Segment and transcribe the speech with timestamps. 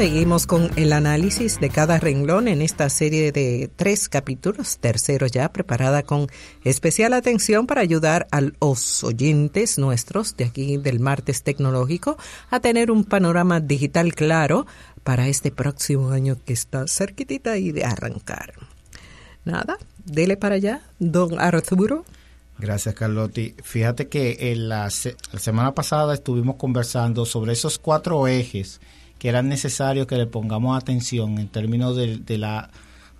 [0.00, 5.52] Seguimos con el análisis de cada renglón en esta serie de tres capítulos, tercero ya,
[5.52, 6.26] preparada con
[6.64, 12.16] especial atención para ayudar a los oyentes nuestros de aquí del martes tecnológico
[12.48, 14.66] a tener un panorama digital claro
[15.04, 18.54] para este próximo año que está cerquitita y de arrancar.
[19.44, 22.06] Nada, dele para allá, don Arturo.
[22.58, 23.54] Gracias, Carlotti.
[23.62, 24.84] Fíjate que en la,
[25.32, 28.80] la semana pasada estuvimos conversando sobre esos cuatro ejes
[29.20, 32.70] que era necesario que le pongamos atención en términos de, la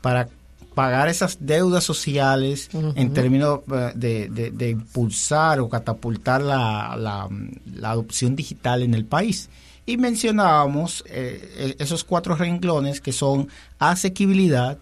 [0.01, 0.29] para
[0.75, 3.61] pagar esas deudas sociales en términos
[4.03, 9.51] eh, de, impulsar o catapultar la, la, adopción digital en el país.
[9.85, 14.79] Y mencionábamos eh, e, esos cuatro renglones que son asequibilidad,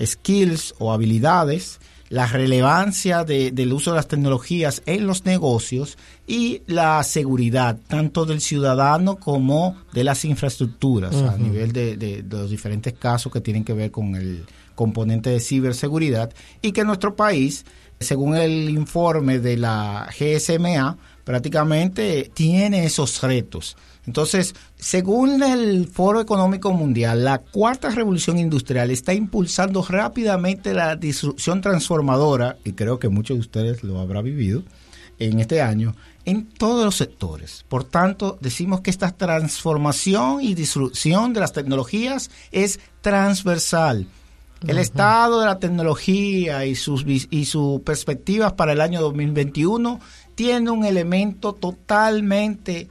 [0.00, 1.80] skills o habilidades,
[2.14, 5.98] la relevancia del uso de las tecnologías en los negocios
[6.28, 12.92] y la seguridad tanto del ciudadano como de las infraestructuras a nivel de, los diferentes
[12.92, 17.64] casos que tienen que ver con el componente de ciberseguridad y que nuestro país,
[18.00, 23.76] según el informe de la GSMA, prácticamente tiene esos retos.
[24.06, 31.62] Entonces, según el Foro Económico Mundial, la cuarta revolución industrial está impulsando rápidamente la disrupción
[31.62, 34.62] transformadora, y creo que muchos de ustedes lo habrán vivido
[35.18, 35.94] en este año,
[36.26, 37.64] en todos los sectores.
[37.68, 44.06] Por tanto, decimos que esta transformación y disrupción de las tecnologías es transversal.
[44.66, 50.00] El estado de la tecnología y sus, y sus perspectivas para el año 2021
[50.34, 52.88] tiene un elemento totalmente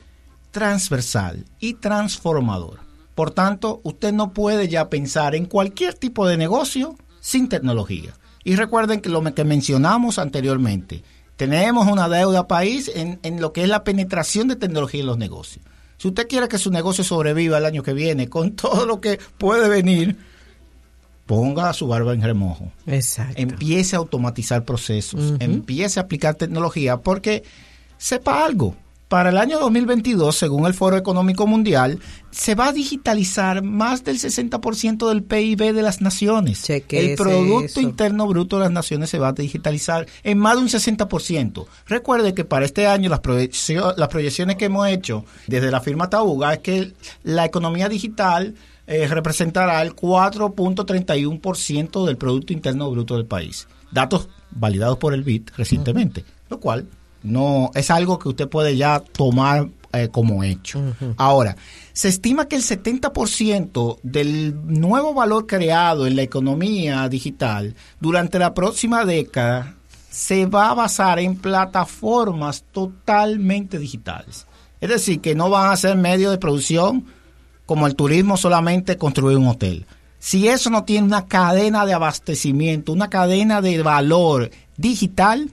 [0.52, 2.80] transversal y transformador.
[3.16, 8.14] Por tanto, usted no puede ya pensar en cualquier tipo de negocio sin tecnología.
[8.44, 11.04] Y recuerden que lo que mencionamos anteriormente,
[11.38, 15.18] tenemos una deuda país en, en lo que es la penetración de tecnología en los
[15.18, 15.66] negocios.
[15.98, 19.20] Si usted quiere que su negocio sobreviva el año que viene con todo lo que
[19.38, 20.18] puede venir,
[21.34, 22.72] ponga su barba en remojo.
[22.86, 23.34] Exacto.
[23.38, 27.44] Empiece a automatizar procesos, empiece a aplicar tecnología, porque
[27.98, 28.76] sepa algo,
[29.14, 32.00] para el año 2022, según el Foro Económico Mundial,
[32.32, 36.68] se va a digitalizar más del 60% del PIB de las naciones.
[36.68, 40.68] el Producto Interno Bruto de las naciones se va a digitalizar en más de un
[40.68, 41.68] 60%.
[41.86, 43.22] Recuerde que para este año las,
[43.98, 48.56] las proyecciones que hemos hecho desde la firma Tauga es que la economía digital
[48.88, 53.68] eh, representará el 4.31% del Producto Interno Bruto del país.
[53.92, 56.88] Datos validados por el BID recientemente, lo cual
[57.22, 60.82] no es algo que usted puede ya tomar eh, como hecho.
[61.18, 61.56] Ahora,
[61.94, 68.54] se estima que el 70% del nuevo valor creado en la economía digital durante la
[68.54, 69.76] próxima década
[70.10, 74.48] se va a basar en plataformas totalmente digitales.
[74.82, 77.06] Es decir, que no van a ser medios de producción
[77.66, 79.86] como el turismo solamente construir un hotel.
[80.20, 85.52] Si eso no tiene una cadena de abastecimiento, una cadena de valor digital,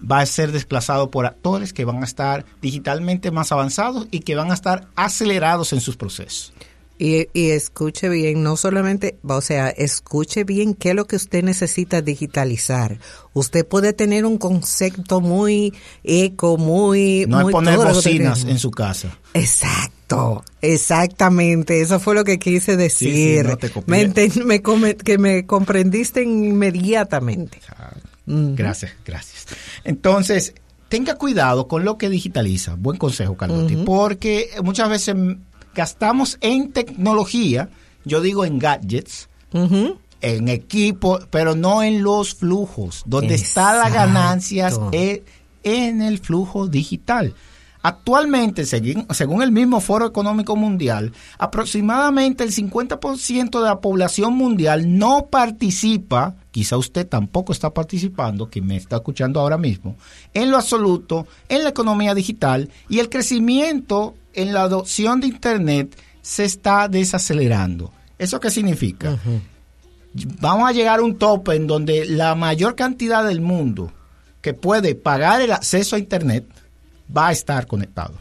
[0.00, 4.34] va a ser desplazado por actores que van a estar digitalmente más avanzados y que
[4.34, 6.52] van a estar acelerados en sus procesos.
[6.98, 12.00] Y, escuche bien, no solamente, o sea, escuche bien qué es lo que usted necesita
[12.00, 12.98] digitalizar.
[13.34, 15.74] Usted puede tener un concepto muy
[16.04, 17.26] eco, muy...
[17.28, 19.18] No es poner bocinas en su casa.
[19.34, 23.46] Exacto, exactamente, eso fue lo que quise decir.
[23.86, 24.12] me,
[24.96, 27.60] que me comprendiste inmediatamente.
[28.24, 29.46] Gracias, gracias.
[29.84, 30.54] Entonces,
[30.88, 32.74] tenga cuidado con lo que digitaliza.
[32.76, 35.14] Buen consejo, Carlotti, porque muchas veces
[35.76, 37.68] gastamos en tecnología,
[38.04, 43.02] yo digo en gadgets, en equipo, pero no en los flujos.
[43.06, 45.20] Donde está la ganancia es
[45.62, 47.34] en el flujo digital.
[47.82, 55.26] Actualmente, según, el mismo Foro Económico Mundial, aproximadamente el 50% de la población mundial no
[55.26, 59.94] participa, quizá usted tampoco está participando, que me está escuchando ahora mismo,
[60.34, 65.98] en lo absoluto, en la economía digital y el crecimiento en la adopción de Internet
[66.22, 67.92] se está desacelerando.
[68.18, 69.18] ¿Eso qué significa?
[70.40, 73.92] Vamos a llegar a un tope en donde la mayor cantidad del mundo
[74.46, 76.46] que puede pagar el acceso a Internet,
[77.14, 78.14] va a estar conectado.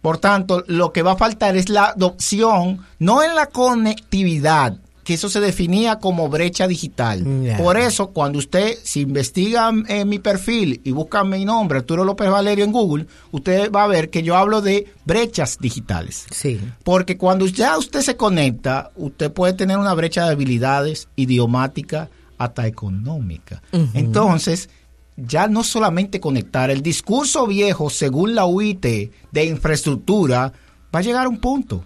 [0.00, 5.14] Por tanto, lo que va a faltar es la adopción, no en la conectividad, que
[5.14, 7.24] eso se definía como brecha digital.
[7.58, 12.04] Por eso, cuando usted, si investiga en eh, mi perfil y busca mi nombre, Arturo
[12.04, 16.26] López Valerio en Google, usted va a ver que yo hablo de brechas digitales.
[16.32, 16.60] Sí.
[16.82, 22.66] Porque cuando ya usted se conecta, usted puede tener una brecha de habilidades idiomática hasta
[22.66, 23.62] económica.
[23.94, 24.68] Entonces,
[25.16, 28.84] ya no solamente conectar, el discurso viejo, según la UIT,
[29.30, 30.52] de infraestructura,
[30.92, 31.84] va a llegar a un punto.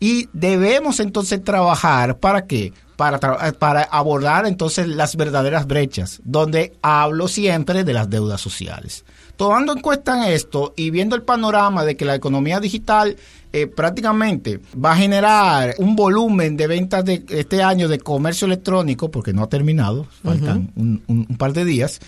[0.00, 2.72] Y debemos entonces trabajar para qué?
[2.96, 3.18] Para,
[3.58, 9.04] para abordar entonces las verdaderas brechas, donde hablo siempre de las deudas sociales.
[9.36, 13.16] Tomando en cuenta esto y viendo el panorama de que la economía digital
[13.52, 19.10] eh, prácticamente va a generar un volumen de ventas de este año de comercio electrónico,
[19.10, 21.98] porque no ha terminado, faltan un, par de días,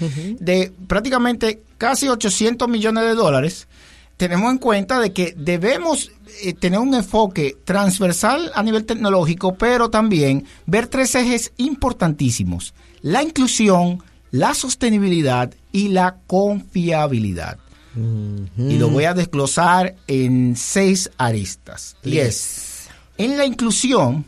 [0.41, 3.69] de prácticamente casi 800 millones de dólares,
[4.21, 6.13] tenemos en cuenta de que debemos
[6.43, 12.75] eh, tener un enfoque transversal a nivel tecnológico, pero también ver tres ejes importantísimos.
[13.01, 17.57] La inclusión, la sostenibilidad y la confiabilidad.
[17.97, 21.97] Y lo voy a desglosar en seis aristas.
[22.05, 24.27] Y es, en la inclusión,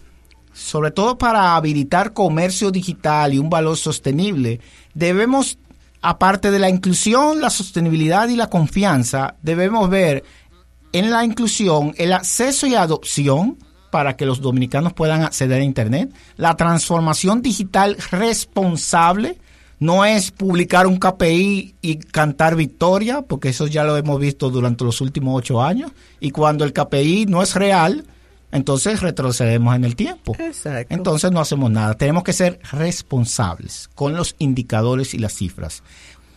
[0.55, 4.59] sobre todo para habilitar comercio digital y un valor sostenible,
[4.95, 5.59] debemos,
[6.03, 10.25] aparte de la inclusión, la sostenibilidad y la confianza, debemos ver
[10.93, 13.57] en la inclusión el acceso y adopción
[13.91, 19.39] para que los dominicanos puedan acceder a Internet, la transformación digital responsable,
[19.81, 24.85] no es publicar un KPI y cantar victoria, porque eso ya lo hemos visto durante
[24.85, 25.91] los últimos ocho años.
[26.21, 28.05] Y cuando el KPI no es real,
[28.53, 30.37] entonces retrocedemos en el tiempo.
[30.39, 30.95] Exacto.
[30.95, 31.95] Entonces no hacemos nada.
[31.95, 35.83] Tenemos que ser responsables con los indicadores y las cifras.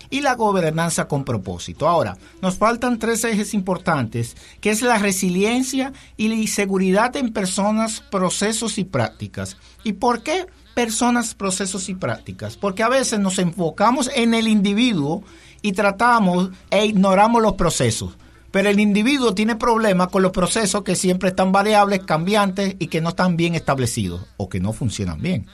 [0.09, 1.87] Y la gobernanza con propósito.
[1.87, 8.01] Ahora, nos faltan tres ejes importantes, que es la resiliencia y la seguridad en personas,
[8.11, 9.57] procesos y prácticas.
[9.83, 10.45] ¿Y por qué?
[10.75, 15.23] personas, procesos y prácticas, porque a veces nos enfocamos en el individuo
[15.61, 18.17] y tratamos e ignoramos los procesos.
[18.55, 23.01] Pero el individuo tiene problemas con los procesos que siempre están variables, cambiantes y que
[23.01, 25.45] no están bien establecidos o que no funcionan bien.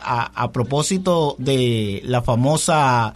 [0.00, 3.12] A, propósito de la famosa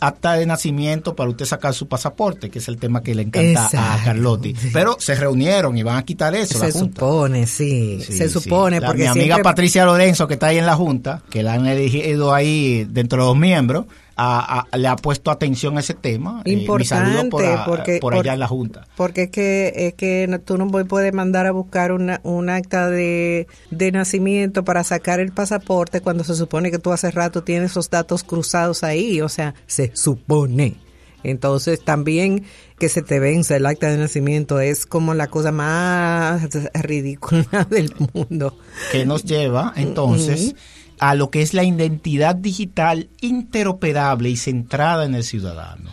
[0.00, 3.66] acta de nacimiento para usted sacar su pasaporte, que es el tema que le encanta
[3.66, 4.54] a Carlotti.
[4.72, 6.60] Pero se reunieron y van a quitar eso.
[6.60, 8.80] Se supone, sí, Se supone.
[8.80, 12.32] porque mi amiga Patricia Lorenzo, que está ahí en la Junta, que la han elegido
[12.32, 13.86] ahí dentro de los miembros,
[14.16, 16.42] le ha puesto atención a ese tema.
[16.44, 18.86] Importante, eh, porque, por allá en la Junta.
[18.96, 23.46] Porque es que, es que tú no puedes mandar a buscar una, un acta de,
[23.70, 27.90] de nacimiento para sacar el pasaporte cuando se supone que tú hace rato tienes esos
[27.90, 30.76] datos cruzados ahí, o sea, se supone.
[31.24, 32.44] Entonces también
[32.78, 37.94] que se te vence el acta de nacimiento es como la cosa más ridícula del
[38.12, 38.58] mundo.
[38.90, 40.54] Que nos lleva entonces
[41.02, 45.90] a lo que es la identidad digital interoperable y centrada en el ciudadano.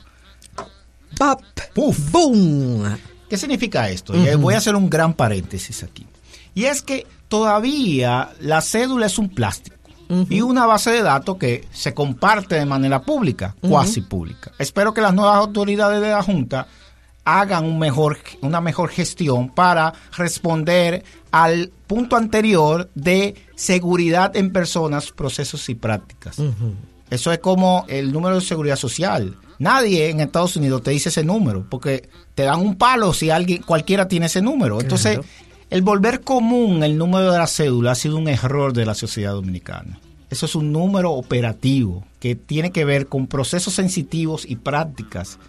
[1.18, 1.42] ¡Pap!
[1.74, 2.12] ¡Puf!
[2.12, 2.96] ¡Boom!
[3.28, 4.14] ¿Qué significa esto?
[4.38, 6.06] Voy a hacer un gran paréntesis aquí.
[6.54, 9.78] Y es que todavía la cédula es un plástico
[10.30, 14.52] y una base de datos que se comparte de manera pública, cuasi pública.
[14.60, 16.68] Espero que las nuevas autoridades de la Junta
[17.26, 25.12] hagan un mejor, una mejor gestión para responder al punto anterior de seguridad en personas,
[25.12, 26.38] procesos y prácticas.
[27.10, 29.36] Eso es como el número de seguridad social.
[29.58, 33.62] Nadie en Estados Unidos te dice ese número, porque te dan un palo si alguien,
[33.64, 34.80] cualquiera tiene ese número.
[34.80, 35.20] Entonces,
[35.70, 39.34] el volver común el número de la cédula ha sido un error de la sociedad
[39.34, 40.00] dominicana.
[40.30, 45.40] Eso es un número operativo que tiene que ver con procesos sensitivos y prácticas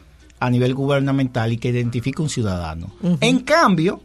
[0.41, 2.91] a nivel gubernamental y que identifica un ciudadano.
[3.21, 4.01] En cambio,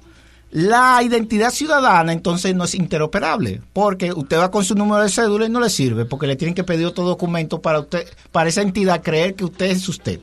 [0.55, 5.47] la identidad ciudadana entonces no es interoperable, porque usted va con su número de cédula
[5.47, 8.62] y no le sirve, porque le tienen que pedir otro documento para usted, para esa
[8.62, 10.21] entidad creer que usted es usted.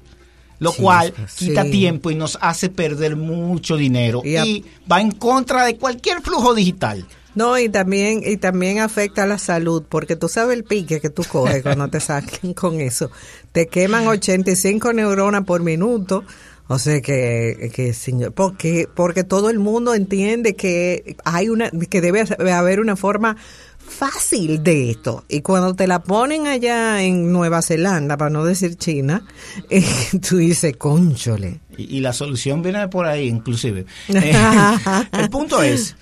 [0.59, 5.77] Lo cual quita tiempo y nos hace perder mucho dinero y va en contra de
[5.77, 7.07] cualquier flujo digital.
[7.35, 11.11] No, y también, y también afecta a la salud, porque tú sabes el pique que
[11.11, 13.11] tú coges cuando te saquen con eso.
[13.53, 16.25] Te queman 85 neuronas por minuto.
[16.69, 22.00] O sea que, que señor, porque, porque todo el mundo entiende que hay una, que
[22.00, 23.37] debe haber una forma
[23.78, 25.25] fácil de esto.
[25.28, 29.25] Y cuando te la ponen allá en Nueva Zelanda, para no decir China,
[29.71, 29.85] eh,
[30.26, 31.61] tú dices, conchole.
[31.76, 33.87] Y, la solución viene por ahí, inclusive.
[34.09, 35.97] el punto es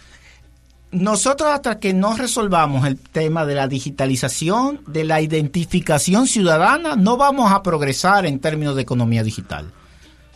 [0.92, 7.16] nosotros hasta que no resolvamos el tema de la digitalización, de la identificación ciudadana, no
[7.16, 9.72] vamos a progresar en términos de economía digital.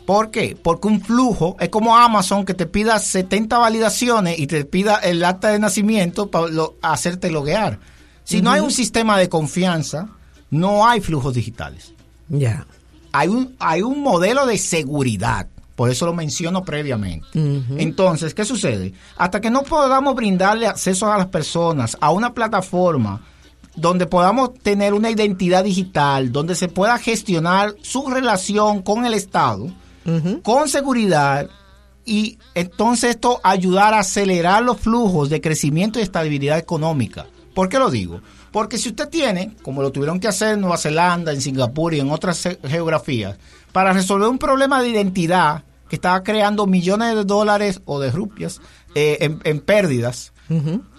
[0.06, 0.56] ¿Por qué?
[0.60, 5.24] Porque un flujo es como Amazon que te pida 70 validaciones y te pida el
[5.24, 6.48] acta de nacimiento para
[6.82, 7.78] hacerte loguear.
[8.24, 10.08] Si no hay un sistema de confianza,
[10.50, 11.92] no hay flujos digitales.
[12.28, 12.66] Ya.
[13.12, 17.26] Hay, un, hay un modelo de seguridad por eso lo menciono previamente.
[17.34, 18.94] Entonces, ¿qué sucede?
[19.16, 23.22] Hasta que no podamos brindarle acceso a las personas a una plataforma
[23.74, 29.68] donde podamos tener una identidad digital, donde se pueda gestionar su relación con el Estado,
[30.42, 31.48] con seguridad,
[32.04, 37.26] y entonces esto ayudar a acelerar los flujos de crecimiento y estabilidad económica.
[37.54, 38.20] ¿Por qué lo digo?
[38.52, 42.00] Porque si usted tiene, como lo tuvieron que hacer en Nueva Zelanda, en Singapur y
[42.00, 43.36] en otras geografías,
[43.72, 48.60] para resolver un problema de identidad que estaba creando millones de dólares o de rupias
[48.94, 50.32] eh, en, pérdidas,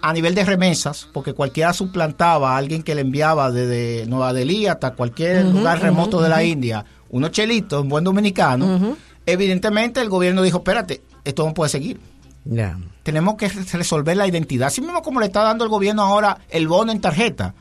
[0.02, 4.66] a nivel de remesas, porque cualquiera suplantaba a alguien que le enviaba desde Nueva Delhi
[4.66, 10.42] hasta cualquier lugar remoto de la India unos chelitos, un buen dominicano, evidentemente el gobierno
[10.42, 12.00] dijo, espérate, esto no puede seguir.
[13.02, 14.68] Tenemos que resolver la identidad.
[14.68, 17.54] Así mismo como le está dando el gobierno ahora el bono en tarjeta.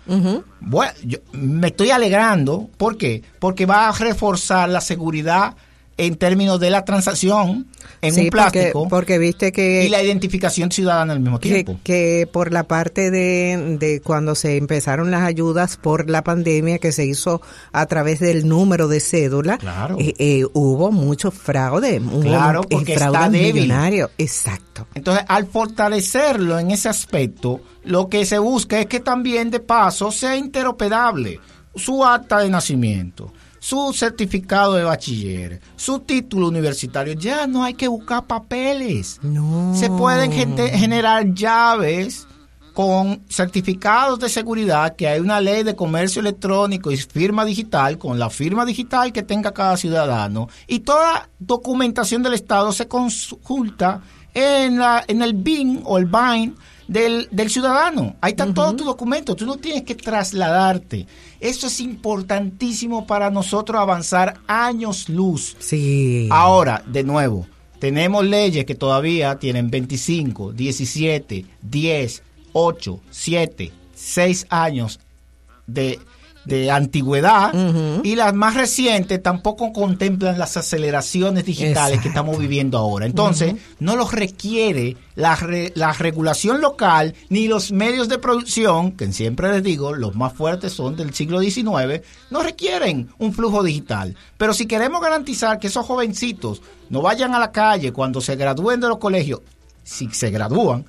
[0.59, 2.69] Bueno, yo me estoy alegrando.
[2.77, 3.23] ¿Por qué?
[3.39, 5.55] Porque va a reforzar la seguridad
[5.97, 7.67] en términos de la transacción
[8.01, 11.79] en un plástico porque, viste que y la identificación ciudadana al mismo tiempo.
[11.83, 16.91] que, por la parte de, de, cuando se empezaron las ayudas por la pandemia que
[16.91, 19.57] se hizo a través del número de cédula
[19.97, 24.07] eh, eh, hubo mucho fraude claro eh, porque fraude está débil.
[24.17, 24.87] exacto.
[24.95, 30.11] Entonces al fortalecerlo en ese aspecto lo que se busca es que también de paso
[30.11, 31.39] sea interoperable
[31.73, 33.31] su acta de nacimiento
[33.65, 37.13] su certificado de bachiller, su título universitario.
[37.13, 39.19] Ya no hay que buscar papeles.
[39.23, 39.73] No.
[39.75, 42.27] Se pueden generar llaves
[42.75, 48.19] con certificados de seguridad, que hay una ley de comercio electrónico y firma digital, con
[48.19, 54.01] la firma digital que tenga cada ciudadano, y toda documentación del Estado se consulta
[54.35, 56.55] en, la, en el BIN o el BIN
[56.87, 58.15] del, del ciudadano.
[58.21, 61.07] Ahí están todos tus documentos, tú no tienes que trasladarte.
[61.39, 65.55] Eso es importantísimo para nosotros avanzar años luz.
[65.59, 66.27] Sí.
[66.31, 67.47] Ahora, de nuevo,
[67.79, 72.23] tenemos leyes que todavía tienen 25, 17, 10,
[72.53, 74.99] 8, 7, 6 años
[75.67, 75.99] de
[76.45, 77.53] de antigüedad
[78.03, 83.05] y las más recientes tampoco contemplan las aceleraciones digitales que estamos viviendo ahora.
[83.05, 85.37] Entonces, no los requiere la,
[85.75, 90.73] la regulación local ni los medios de producción, que siempre les digo, los más fuertes
[90.73, 94.15] son del siglo XIX, no requieren un flujo digital.
[94.37, 98.79] Pero si queremos garantizar que esos jovencitos no vayan a la calle cuando se gradúen
[98.79, 99.41] de los colegios,
[99.83, 100.85] si se gradúan,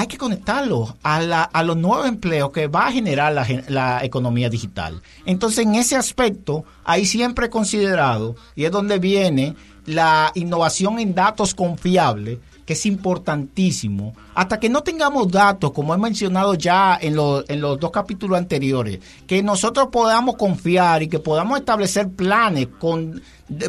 [0.00, 4.48] hay que conectarlo a, a, los nuevos empleos que va a generar la, la, economía
[4.48, 5.02] digital.
[5.26, 11.14] Entonces, en ese aspecto, hay siempre he considerado, y es donde viene la innovación en
[11.14, 14.14] datos confiables, que es importantísimo.
[14.34, 19.00] Hasta que no tengamos datos, como he mencionado ya en, en los dos capítulos anteriores,
[19.26, 23.20] que nosotros podamos confiar y que podamos establecer planes con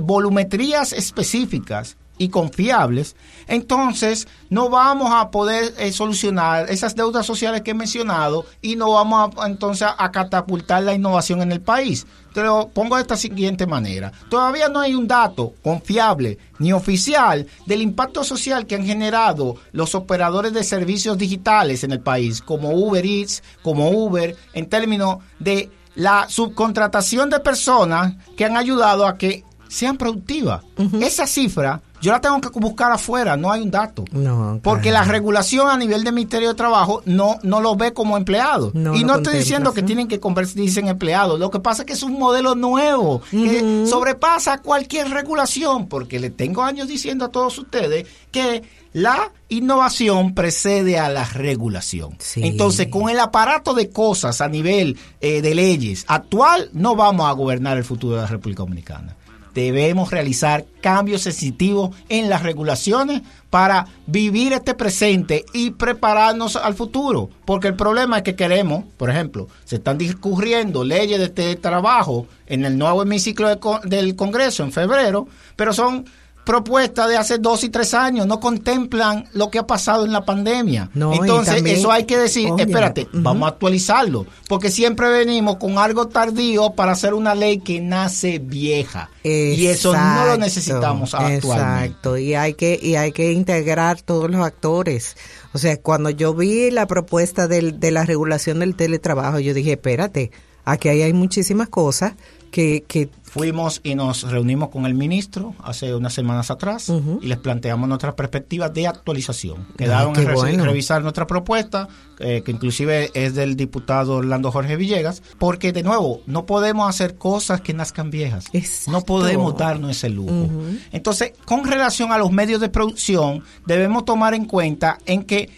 [0.02, 3.16] volumetrías específicas y confiables,
[3.48, 8.92] entonces no vamos a poder eh, solucionar esas deudas sociales que he mencionado y no
[8.92, 12.06] vamos a, entonces a catapultar la innovación en el país.
[12.32, 14.12] Te lo pongo de esta siguiente manera.
[14.30, 19.96] Todavía no hay un dato confiable ni oficial del impacto social que han generado los
[19.96, 25.72] operadores de servicios digitales en el país, como Uber Eats, como Uber, en términos de
[25.96, 30.64] la subcontratación de personas que han ayudado a que sean productivas.
[31.02, 34.04] Esa cifra yo la tengo que buscar afuera, no hay un dato.
[34.12, 38.18] No, porque la regulación a nivel del Ministerio de Trabajo no, no lo ve como
[38.18, 38.72] empleado.
[38.74, 41.40] y no estoy diciendo que tienen que convertirse en empleados.
[41.40, 46.30] Lo que pasa es que es un modelo nuevo que sobrepasa cualquier regulación, porque le
[46.32, 52.18] tengo años diciendo a todos ustedes que la innovación precede a la regulación.
[52.36, 57.32] Entonces, con el aparato de cosas a nivel eh, de leyes actual, no vamos a
[57.34, 59.16] gobernar el futuro de la República Dominicana
[59.54, 67.30] debemos realizar cambios sensitivos en las regulaciones para vivir este presente y prepararnos al futuro.
[67.46, 72.28] Porque el problema es que queremos, por ejemplo, se están discurriendo leyes de este trabajo
[72.48, 73.50] en el nuevo hemiciclo
[73.84, 76.06] del Congreso en febrero, pero son
[76.46, 80.26] propuestas de hace dos y tres años no contemplan lo que ha pasado en la
[80.26, 80.90] pandemia.
[80.94, 86.72] Entonces, eso hay que decir, espérate, vamos a actualizarlo, porque siempre venimos con algo tardío
[86.72, 89.10] para hacer una ley que nace vieja.
[89.24, 91.48] y eso no lo necesitamos actualmente.
[91.48, 95.16] Exacto, y hay que y hay que integrar todos los actores.
[95.54, 99.74] O sea, cuando yo vi la propuesta del, de la regulación del teletrabajo, yo dije,
[99.74, 100.32] espérate,
[100.66, 102.14] aquí hay muchísimas cosas
[102.52, 106.92] que, que Fuimos y nos reunimos con el ministro hace unas semanas atrás
[107.22, 109.68] y les planteamos nuestras perspectivas de actualización.
[109.70, 110.14] Ah, Quedaron
[110.50, 111.88] en revisar nuestra propuesta,
[112.20, 117.16] eh, que inclusive es del diputado Orlando Jorge Villegas, porque de nuevo, no podemos hacer
[117.16, 118.48] cosas que nazcan viejas.
[118.92, 120.50] No podemos darnos ese lujo.
[120.92, 125.50] Entonces, con relación a los medios de producción, debemos tomar en cuenta en que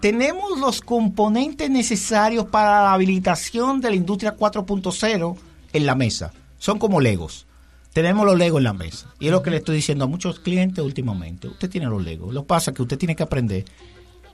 [0.00, 5.36] tenemos los componentes necesarios para la habilitación de la industria 4.0
[5.74, 7.46] en la mesa son como legos.
[7.92, 9.12] tenemos los legos en la mesa.
[9.20, 11.46] Y es lo que le estoy diciendo a muchos clientes últimamente.
[11.46, 12.32] Usted tiene los legos.
[12.32, 13.64] Lo que pasa es que usted tiene que aprender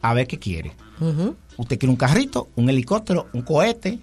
[0.00, 0.72] a ver qué quiere.
[1.56, 3.98] Usted quiere un carrito, un helicóptero, un cohete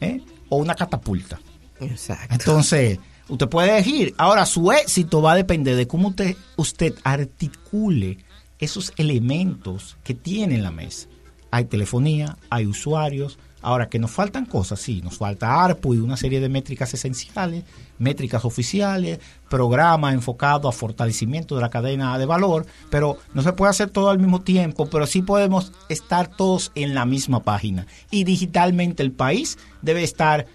[0.00, 0.20] ¿eh?
[0.48, 1.40] o una catapulta.
[1.80, 2.32] Exacto.
[2.32, 4.14] Entonces, usted puede elegir.
[4.16, 8.18] Ahora, su éxito va a depender de cómo usted, usted articule
[8.58, 11.08] esos elementos que tiene en la mesa.
[11.50, 16.16] Hay telefonía, hay usuarios, Ahora, que nos faltan cosas, sí, nos falta ARPU y una
[16.16, 17.64] serie de métricas esenciales,
[17.98, 23.70] métricas oficiales, programas enfocados a fortalecimiento de la cadena de valor, pero no se puede
[23.70, 27.86] hacer todo al mismo tiempo, pero sí podemos estar todos en la misma página.
[28.10, 30.46] Y digitalmente el país debe estar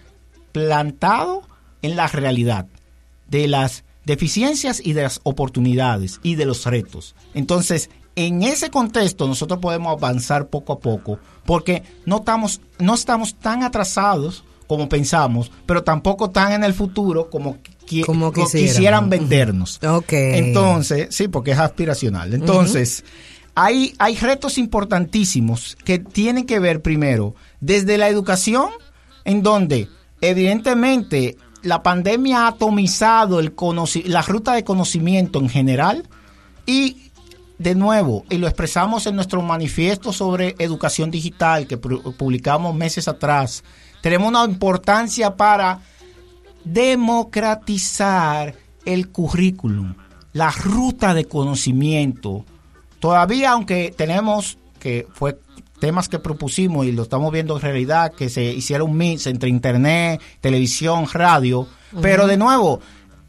[0.51, 1.43] plantado
[1.81, 2.67] en la realidad
[3.29, 7.15] de las deficiencias y de las oportunidades y de los retos.
[7.33, 13.35] Entonces, en ese contexto nosotros podemos avanzar poco a poco porque no estamos, no estamos
[13.35, 19.09] tan atrasados como pensamos, pero tampoco tan en el futuro como, quisieran.
[19.09, 19.79] vendernos.
[20.37, 22.33] Entonces, sí, porque es aspiracional.
[22.33, 23.05] Entonces,
[23.55, 28.71] hay, hay retos importantísimos que tienen que ver primero desde la educación,
[29.23, 29.87] en donde
[30.19, 33.53] evidentemente la pandemia ha atomizado el
[34.05, 36.09] la ruta de conocimiento en general
[36.65, 37.06] y
[37.57, 43.63] de nuevo, y lo expresamos en nuestro manifiesto sobre educación digital que publicamos meses atrás,
[44.01, 45.79] tenemos una importancia para
[46.63, 49.95] democratizar el currículum,
[50.33, 52.45] la ruta de conocimiento.
[52.99, 55.39] Todavía, aunque tenemos que fue
[55.79, 59.49] temas que propusimos y lo estamos viendo en realidad, que se hiciera un mix entre
[59.49, 61.67] internet, televisión, radio,
[62.01, 62.79] pero de nuevo,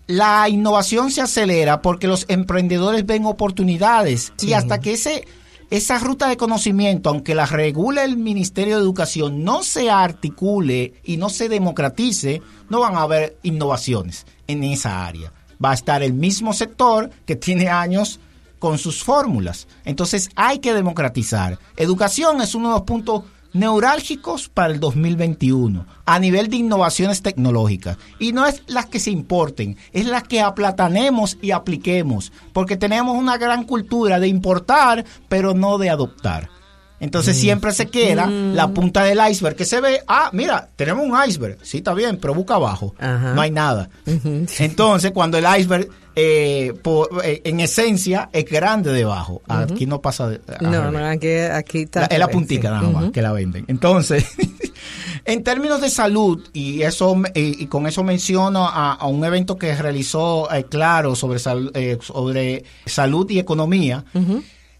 [0.09, 5.29] la innovación se acelera porque los emprendedores ven oportunidades y hasta que ese
[5.71, 11.19] esa ruta de conocimiento, aunque la regule el Ministerio de Educación, no se articule y
[11.19, 12.41] no se democratice,
[12.71, 15.31] no van a haber innovaciones en esa área.
[15.63, 18.19] Va a estar el mismo sector que tiene años
[18.59, 19.69] con sus fórmulas.
[19.85, 21.59] Entonces hay que democratizar.
[21.77, 27.99] Educación es uno de los puntos neurálgicos para el 2021 a nivel de innovaciones tecnológicas.
[28.19, 33.17] Y no es las que se importen, es las que aplatanemos y apliquemos, porque tenemos
[33.17, 36.51] una gran cultura de importar, pero no de adoptar.
[37.01, 37.41] Entonces mm.
[37.41, 38.55] siempre se queda mm.
[38.55, 42.19] la punta del iceberg que se ve, ah, mira, tenemos un iceberg, sí está bien,
[42.21, 43.89] pero busca abajo, no hay nada.
[44.59, 45.89] Entonces cuando el iceberg
[46.21, 46.75] eh,
[47.23, 50.29] eh, en esencia es grande debajo, aquí no pasa.
[50.61, 52.07] no, no, aquí, aquí está.
[52.07, 53.65] es la puntica nada más que la venden.
[53.69, 54.25] Entonces,
[55.25, 60.53] en términos de salud, y eso y, con eso menciono a, un evento que realizó
[60.53, 64.05] eh, Claro sobre, sobre salud y economía.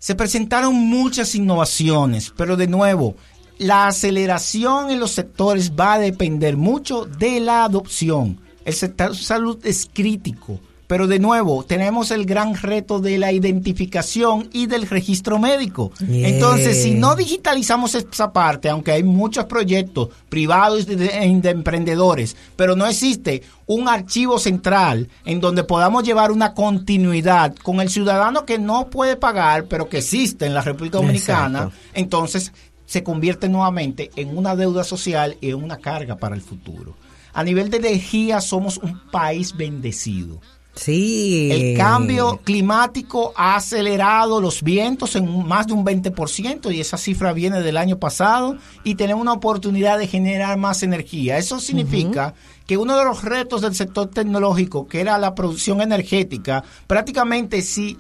[0.01, 3.15] Se presentaron muchas innovaciones, pero de nuevo,
[3.59, 8.41] la aceleración en los sectores va a depender mucho de la adopción.
[8.65, 10.59] El sector salud es crítico.
[10.89, 15.93] Pero de nuevo, tenemos el gran reto de la identificación y del registro médico.
[16.01, 22.75] Entonces, si no digitalizamos esa parte, aunque hay muchos proyectos privados y de, emprendedores, pero
[22.75, 28.59] no existe un archivo central en donde podamos llevar una continuidad con el ciudadano que
[28.59, 32.51] no puede pagar, pero que existe en la República Dominicana, entonces
[32.87, 36.95] se convierte nuevamente en una deuda social y en una carga para el futuro.
[37.35, 40.41] A nivel de energía somos un país bendecido.
[40.79, 41.51] Sí.
[41.51, 47.33] El cambio climático ha acelerado los vientos en más de un 20% y esa cifra
[47.33, 51.37] viene del año pasado y tenemos una oportunidad de generar más energía.
[51.37, 52.35] Eso significa
[52.67, 57.97] que uno de los retos del sector tecnológico, que era la producción energética, prácticamente si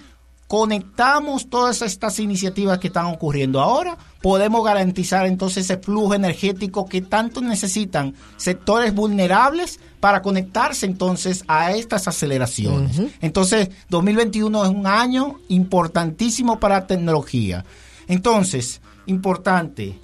[0.48, 7.02] conectamos todas estas iniciativas que están ocurriendo ahora, podemos garantizar entonces ese flujo energético que
[7.02, 12.98] tanto necesitan sectores vulnerables para conectarse entonces a estas aceleraciones.
[13.20, 17.64] Entonces, 2021 es un año importantísimo para la tecnología.
[18.08, 19.98] Entonces, importante,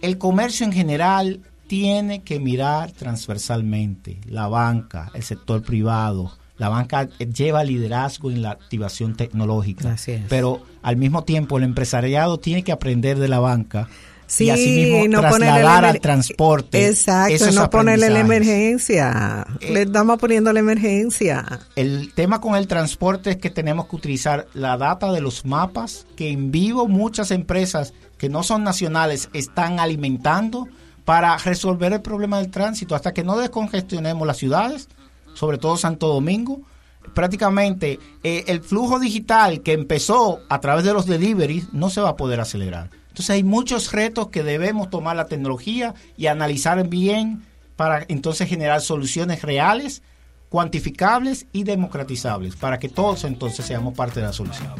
[0.00, 7.08] el comercio en general tiene que mirar transversalmente, la banca, el sector privado, la banca
[7.18, 9.96] lleva liderazgo en la activación tecnológica,
[10.28, 13.88] pero al mismo tiempo el empresariado tiene que aprender de la banca
[14.28, 16.86] sí, y así no trasladar al transporte.
[16.86, 19.46] Exacto, no ponerle la emergencia.
[19.60, 21.60] Eh, Le estamos poniendo la emergencia.
[21.74, 26.06] El tema con el transporte es que tenemos que utilizar la data de los mapas
[26.16, 30.68] que en vivo muchas empresas que no son nacionales están alimentando
[31.04, 32.94] para resolver el problema del tránsito.
[32.94, 34.88] Hasta que no descongestionemos las ciudades,
[35.38, 36.62] sobre todo Santo Domingo,
[37.14, 42.08] prácticamente eh, el flujo digital que empezó a través de los deliveries no se va
[42.08, 42.90] a poder acelerar.
[43.06, 47.44] Entonces hay muchos retos que debemos tomar la tecnología y analizar bien
[47.76, 50.02] para entonces generar soluciones reales
[50.48, 54.72] cuantificables y democratizables para que todos entonces seamos parte de la solución.